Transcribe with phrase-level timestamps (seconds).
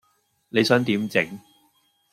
[0.49, 1.39] 你想點整?